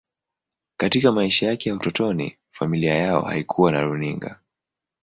Katika 0.77 1.11
maisha 1.11 1.47
yake 1.47 1.69
ya 1.69 1.75
utotoni, 1.75 2.37
familia 2.49 2.95
yao 2.95 3.21
haikuwa 3.21 3.71
na 3.71 3.81
runinga. 3.83 4.39